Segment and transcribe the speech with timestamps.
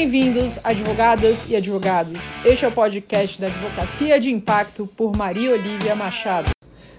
[0.00, 2.30] Bem-vindos, advogadas e advogados.
[2.44, 6.50] Este é o podcast da Advocacia de Impacto por Maria Olivia Machado.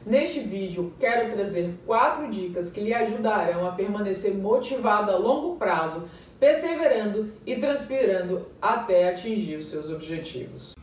[0.05, 6.09] Neste vídeo, quero trazer quatro dicas que lhe ajudarão a permanecer motivado a longo prazo,
[6.41, 10.73] perseverando e transpirando até atingir os seus objetivos.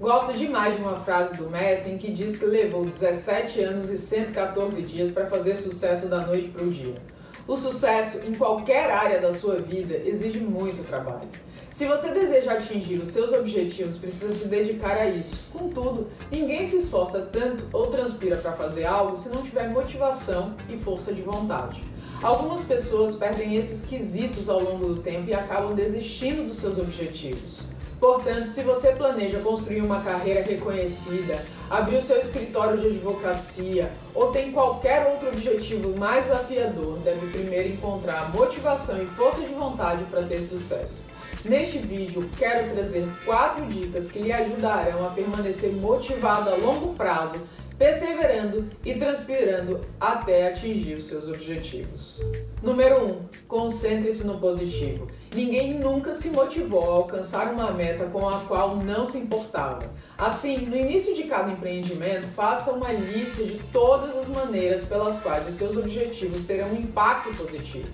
[0.00, 3.96] Gosto demais de uma frase do Messi em que diz que levou 17 anos e
[3.96, 7.00] 114 dias para fazer sucesso da noite para o dia.
[7.46, 11.28] O sucesso em qualquer área da sua vida exige muito trabalho.
[11.72, 15.36] Se você deseja atingir os seus objetivos, precisa se dedicar a isso.
[15.50, 20.76] Contudo, ninguém se esforça tanto ou transpira para fazer algo se não tiver motivação e
[20.76, 21.82] força de vontade.
[22.22, 27.62] Algumas pessoas perdem esses quesitos ao longo do tempo e acabam desistindo dos seus objetivos.
[27.98, 31.42] Portanto, se você planeja construir uma carreira reconhecida,
[31.72, 37.70] abrir o seu escritório de advocacia ou tem qualquer outro objetivo mais desafiador, deve primeiro
[37.70, 41.06] encontrar motivação e força de vontade para ter sucesso.
[41.42, 47.40] Neste vídeo, quero trazer quatro dicas que lhe ajudarão a permanecer motivado a longo prazo
[47.78, 52.20] perseverando e transpirando até atingir os seus objetivos.
[52.62, 53.08] Número 1.
[53.08, 55.06] Um, Concentre-se no positivo.
[55.34, 59.90] Ninguém nunca se motivou a alcançar uma meta com a qual não se importava.
[60.16, 65.48] Assim, no início de cada empreendimento, faça uma lista de todas as maneiras pelas quais
[65.48, 67.88] os seus objetivos terão um impacto positivo.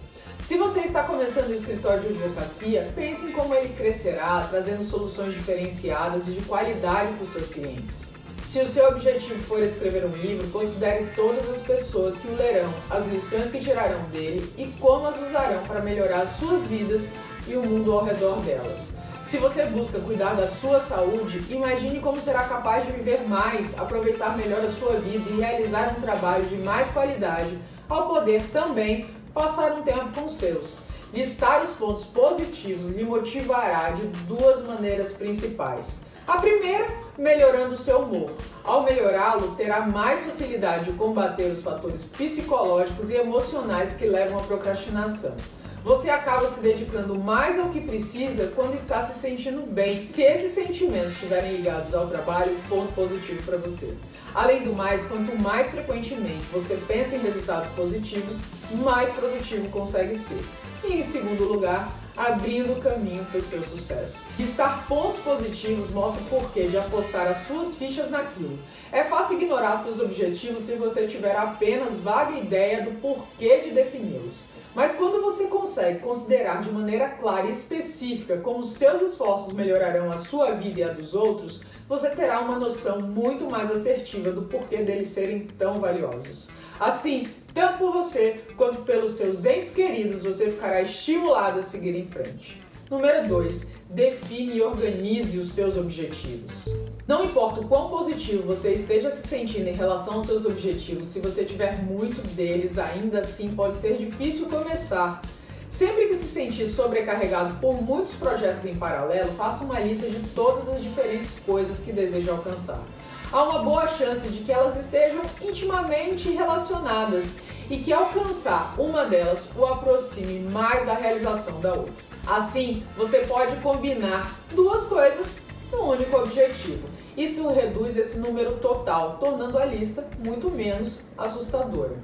[0.44, 5.34] Se você está começando um escritório de advocacia, pense em como ele crescerá, trazendo soluções
[5.34, 8.17] diferenciadas e de qualidade para os seus clientes.
[8.48, 12.72] Se o seu objetivo for escrever um livro, considere todas as pessoas que o lerão,
[12.88, 17.08] as lições que tirarão dele e como as usarão para melhorar suas vidas
[17.46, 18.94] e o mundo ao redor delas.
[19.22, 24.34] Se você busca cuidar da sua saúde, imagine como será capaz de viver mais, aproveitar
[24.34, 29.72] melhor a sua vida e realizar um trabalho de mais qualidade, ao poder também passar
[29.72, 30.78] um tempo com os seus.
[31.12, 36.07] Listar os pontos positivos lhe motivará de duas maneiras principais.
[36.28, 38.30] A primeira, melhorando o seu humor.
[38.62, 44.42] Ao melhorá-lo, terá mais facilidade de combater os fatores psicológicos e emocionais que levam à
[44.42, 45.34] procrastinação.
[45.82, 50.10] Você acaba se dedicando mais ao que precisa quando está se sentindo bem.
[50.14, 53.96] Se esses sentimentos estiverem ligados ao trabalho, ponto positivo para você.
[54.34, 58.36] Além do mais, quanto mais frequentemente você pensa em resultados positivos,
[58.84, 60.44] mais produtivo consegue ser.
[60.84, 64.18] E em segundo lugar, abrindo caminho para o seu sucesso.
[64.38, 68.58] Estar pontos positivos mostra o porquê de apostar as suas fichas naquilo.
[68.90, 74.44] É fácil ignorar seus objetivos se você tiver apenas vaga ideia do porquê de defini-los.
[74.74, 80.16] Mas quando você consegue considerar de maneira clara e específica como seus esforços melhorarão a
[80.16, 84.78] sua vida e a dos outros, você terá uma noção muito mais assertiva do porquê
[84.78, 86.48] deles serem tão valiosos.
[86.78, 87.26] Assim,
[87.58, 92.62] tanto por você quanto pelos seus entes queridos, você ficará estimulado a seguir em frente.
[92.88, 93.72] Número 2.
[93.90, 96.66] Define e organize os seus objetivos.
[97.04, 101.18] Não importa o quão positivo você esteja se sentindo em relação aos seus objetivos, se
[101.18, 105.20] você tiver muito deles, ainda assim pode ser difícil começar.
[105.68, 110.68] Sempre que se sentir sobrecarregado por muitos projetos em paralelo, faça uma lista de todas
[110.68, 112.86] as diferentes coisas que deseja alcançar
[113.32, 117.36] há uma boa chance de que elas estejam intimamente relacionadas
[117.70, 121.92] e que alcançar uma delas o aproxime mais da realização da outra.
[122.26, 125.36] Assim, você pode combinar duas coisas
[125.72, 126.88] num único objetivo.
[127.16, 131.96] Isso reduz esse número total, tornando a lista muito menos assustadora.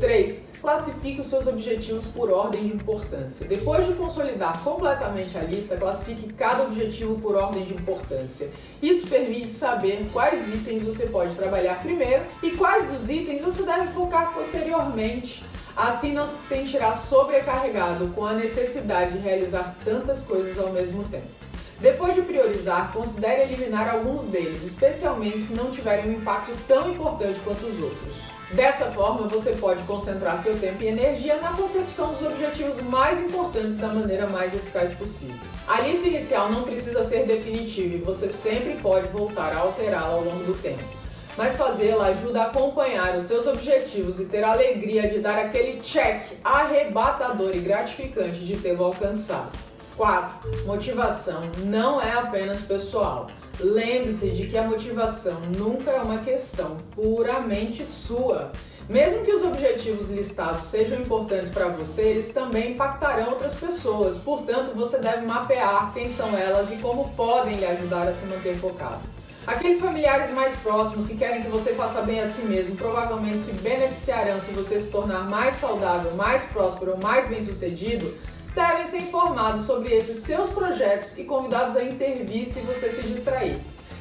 [0.00, 0.47] 3.
[0.60, 3.46] Classifique os seus objetivos por ordem de importância.
[3.46, 8.50] Depois de consolidar completamente a lista, classifique cada objetivo por ordem de importância.
[8.82, 13.92] Isso permite saber quais itens você pode trabalhar primeiro e quais dos itens você deve
[13.92, 15.44] focar posteriormente.
[15.76, 21.28] Assim não se sentirá sobrecarregado com a necessidade de realizar tantas coisas ao mesmo tempo.
[21.78, 27.38] Depois de priorizar, considere eliminar alguns deles, especialmente se não tiverem um impacto tão importante
[27.44, 28.37] quanto os outros.
[28.52, 33.76] Dessa forma, você pode concentrar seu tempo e energia na consecução dos objetivos mais importantes
[33.76, 35.36] da maneira mais eficaz possível.
[35.66, 40.24] A lista inicial não precisa ser definitiva e você sempre pode voltar a alterá-la ao
[40.24, 40.82] longo do tempo.
[41.36, 45.80] Mas fazê-la ajuda a acompanhar os seus objetivos e ter a alegria de dar aquele
[45.82, 49.52] check arrebatador e gratificante de tê-lo alcançado.
[49.94, 50.64] 4.
[50.64, 53.26] Motivação não é apenas pessoal.
[53.60, 58.50] Lembre-se de que a motivação nunca é uma questão puramente sua.
[58.88, 64.16] Mesmo que os objetivos listados sejam importantes para você, eles também impactarão outras pessoas.
[64.16, 68.56] Portanto, você deve mapear quem são elas e como podem lhe ajudar a se manter
[68.56, 69.00] focado.
[69.46, 73.52] Aqueles familiares mais próximos que querem que você faça bem a si mesmo provavelmente se
[73.52, 78.14] beneficiarão se você se tornar mais saudável, mais próspero mais bem-sucedido,
[78.58, 83.56] devem ser informados sobre esses seus projetos e convidados a intervir se você se distrair.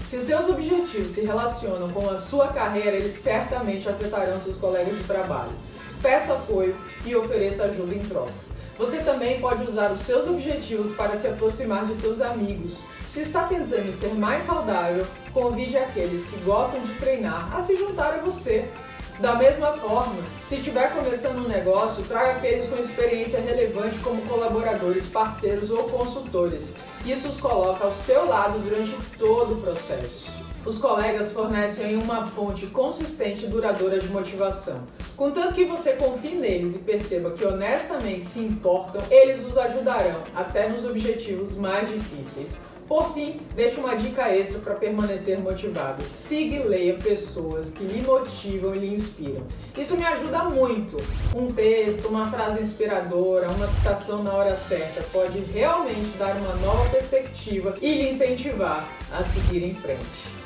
[0.09, 5.03] Se seus objetivos se relacionam com a sua carreira, eles certamente afetarão seus colegas de
[5.03, 5.51] trabalho.
[6.01, 6.75] Peça apoio
[7.05, 8.31] e ofereça ajuda em troca.
[8.79, 12.79] Você também pode usar os seus objetivos para se aproximar de seus amigos.
[13.07, 18.15] Se está tentando ser mais saudável, convide aqueles que gostam de treinar a se juntar
[18.15, 18.69] a você.
[19.19, 25.07] Da mesma forma, se estiver começando um negócio, traga aqueles com experiência relevante como colaboradores,
[25.07, 26.75] parceiros ou consultores.
[27.03, 30.29] Isso os coloca ao seu lado durante todo o processo.
[30.63, 34.83] Os colegas fornecem uma fonte consistente e duradoura de motivação.
[35.15, 40.69] Contanto que você confie neles e perceba que honestamente se importam, eles os ajudarão até
[40.69, 42.59] nos objetivos mais difíceis.
[42.87, 46.05] Por fim, deixo uma dica extra para permanecer motivado.
[46.05, 49.43] Siga e leia pessoas que lhe motivam e lhe inspiram.
[49.77, 50.95] Isso me ajuda muito.
[51.35, 56.89] Um texto, uma frase inspiradora, uma citação na hora certa pode realmente dar uma nova
[56.89, 60.37] perspectiva e lhe incentivar a seguir em frente.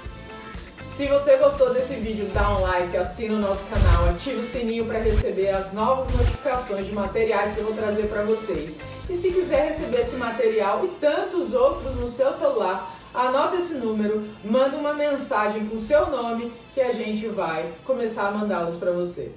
[0.95, 4.85] Se você gostou desse vídeo, dá um like, assina o nosso canal, ative o sininho
[4.85, 8.75] para receber as novas notificações de materiais que eu vou trazer para vocês.
[9.09, 14.27] E se quiser receber esse material e tantos outros no seu celular, anota esse número,
[14.43, 19.31] manda uma mensagem com seu nome que a gente vai começar a mandá-los para você.